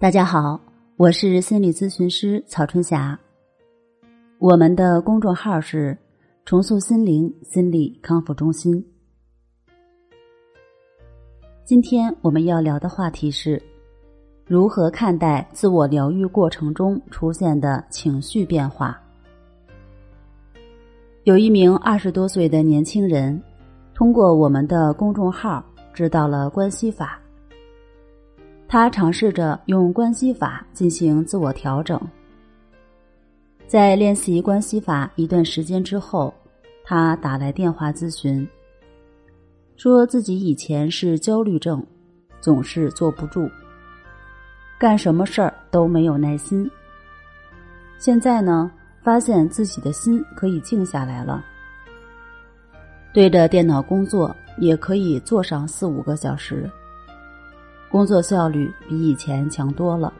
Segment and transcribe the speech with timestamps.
[0.00, 0.60] 大家好，
[0.96, 3.18] 我是心理咨询师曹春霞。
[4.38, 5.98] 我们的公众号是
[6.46, 8.86] “重塑心灵心理康复中心”。
[11.66, 13.60] 今天我们要聊的话题是
[14.46, 18.96] 如何看待自我疗愈过程中出现的情绪变化。
[21.24, 23.42] 有一名二十多岁的年轻人，
[23.94, 25.60] 通过我们的公众号
[25.92, 27.20] 知道了关系法。
[28.68, 31.98] 他尝试着用关系法进行自我调整。
[33.66, 36.32] 在练习关系法一段时间之后，
[36.84, 38.46] 他打来电话咨询，
[39.76, 41.82] 说自己以前是焦虑症，
[42.40, 43.50] 总是坐不住，
[44.78, 46.70] 干什么事儿都没有耐心。
[47.98, 48.70] 现在呢，
[49.02, 51.42] 发现自己的心可以静下来了，
[53.14, 56.70] 对着电脑工作也可以坐上四五个小时。
[57.90, 60.12] 工作效率比以前强多了，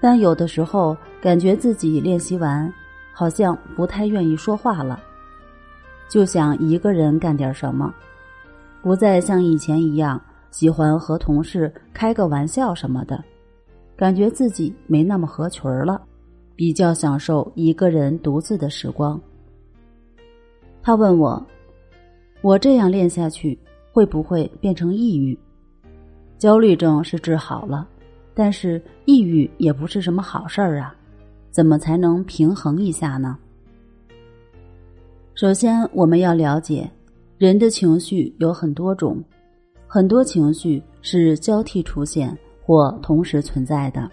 [0.00, 2.72] 但有的时候感觉自己练习完，
[3.12, 5.00] 好像不太愿意说话了，
[6.08, 7.94] 就想一个人干点什么，
[8.82, 13.22] 不再像以前一样喜欢和同事开个玩笑什么的，
[13.96, 16.02] 感觉自己没那么合群了，
[16.54, 19.18] 比较享受一个人独自的时光。
[20.82, 21.46] 他问我，
[22.42, 23.58] 我这样练下去
[23.92, 25.38] 会不会变成抑郁？
[26.40, 27.86] 焦虑症是治好了，
[28.32, 30.94] 但是抑郁也不是什么好事儿啊，
[31.50, 33.36] 怎么才能平衡一下呢？
[35.34, 36.90] 首先，我们要了解，
[37.36, 39.22] 人的情绪有很多种，
[39.86, 44.10] 很多情绪是交替出现或同时存在的。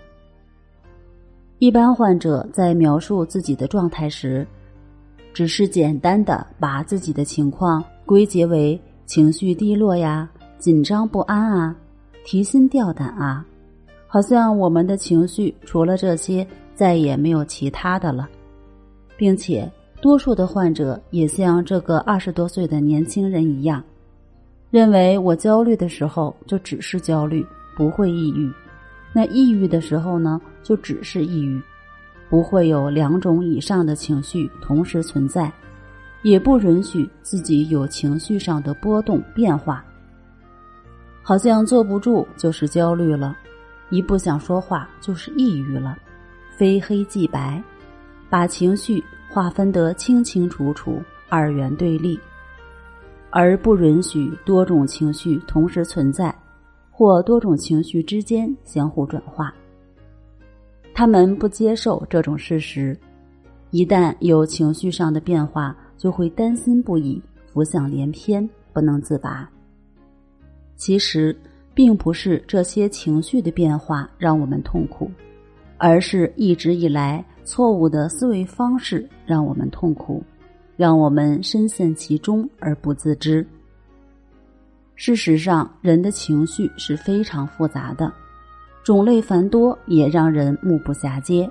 [1.60, 4.46] 一般患者在描述自己的状态时，
[5.34, 11.74] 只是简单的把自己的情况归结为情绪低落呀、紧张不安啊。
[12.28, 13.46] 提心吊胆啊，
[14.06, 18.28] 好像我们的情绪除了这些再也没有其他的了，
[19.16, 19.72] 并且
[20.02, 23.82] 多数的患者也像这个二十多岁的年轻人一样，
[24.72, 27.46] 认为我焦虑的时候就只是焦虑，
[27.78, 28.52] 不会抑郁；
[29.14, 31.62] 那抑郁的时候呢，就只是抑郁，
[32.30, 35.50] 不会有两种以上的情绪同时存在，
[36.24, 39.82] 也不允许自己有情绪上的波动变化。
[41.28, 43.36] 好像坐不住就是焦虑了，
[43.90, 45.98] 一不想说话就是抑郁了，
[46.56, 47.62] 非黑即白，
[48.30, 52.18] 把情绪划分得清清楚楚，二元对立，
[53.30, 56.34] 而不允许多种情绪同时存在，
[56.90, 59.54] 或多种情绪之间相互转化。
[60.94, 62.98] 他们不接受这种事实，
[63.72, 67.22] 一旦有情绪上的变化，就会担心不已，
[67.52, 69.46] 浮想联翩，不能自拔。
[70.78, 71.36] 其实，
[71.74, 75.12] 并不是这些情绪的变化让我们痛苦，
[75.78, 80.24] 而是一直以来错误的思维方式让我们痛苦，
[80.76, 83.46] 让我们深陷其中而不自知。
[84.96, 88.12] 事实上，人的情绪是非常复杂的，
[88.84, 91.50] 种类繁多，也让人目不暇接。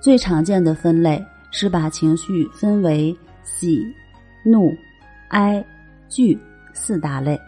[0.00, 3.80] 最常见的分类是把情绪分为喜、
[4.44, 4.72] 怒、
[5.28, 5.64] 哀、
[6.08, 6.38] 惧。
[6.74, 7.40] 四大类，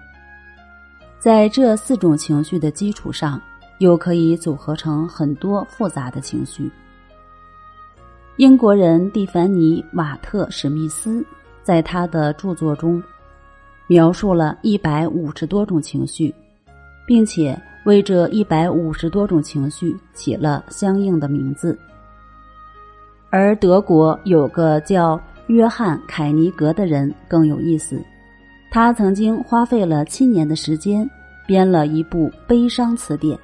[1.19, 3.39] 在这四种情绪的基础上，
[3.79, 6.71] 又可以组合成很多复杂的情绪。
[8.37, 11.25] 英国人蒂凡尼·瓦特史密斯
[11.63, 13.03] 在他的著作中
[13.87, 16.35] 描述了一百五十多种情绪，
[17.07, 21.79] 并且为这一百五十多种情绪起了相应的名字。
[23.31, 28.01] 而德国有个叫约翰·凯尼格的人更有意思。
[28.71, 31.09] 他曾经花费了七年的时间，
[31.47, 33.39] 编了一部悲伤词典。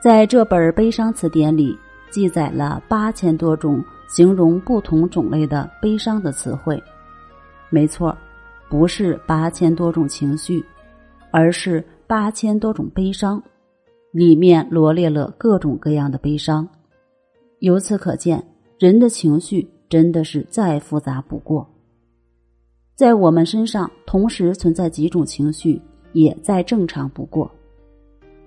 [0.00, 1.76] 在这本悲伤词典里，
[2.10, 6.80] 记载了八千多种形容不同种类的悲伤的词汇。
[7.70, 8.16] 没错，
[8.68, 10.64] 不是八千多种情绪，
[11.32, 13.42] 而是八千多种悲伤，
[14.12, 16.68] 里面罗列了各种各样的悲伤。
[17.58, 18.46] 由此可见，
[18.78, 21.68] 人的情绪真的是再复杂不过。
[22.94, 25.80] 在我们身上同时存在几种情绪，
[26.12, 27.50] 也再正常不过。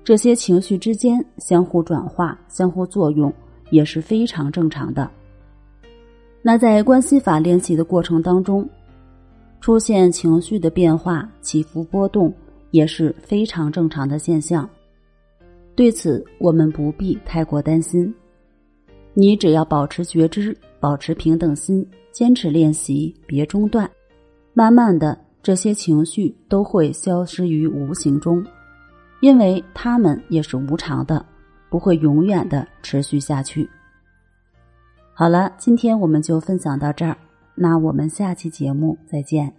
[0.04, 3.34] 这些情绪之间相互转化、相互作用，
[3.72, 5.12] 也是非常正常的。
[6.42, 8.68] 那在关系法练习的过程当中，
[9.60, 12.34] 出现情绪的变化、起伏波动，
[12.72, 14.70] 也是非常正常的现象。
[15.76, 18.14] 对此，我们不必太过担心。
[19.14, 23.90] 你只要保持觉知，保持平等心，坚持练习，别中断。
[24.58, 28.44] 慢慢的，这些情绪都会消失于无形中。
[29.22, 31.24] 因为他们也是无常的，
[31.70, 33.70] 不会永远的持续下去。
[35.14, 37.16] 好了，今天我们就分享到这儿，
[37.54, 39.54] 那我们下期节目再见。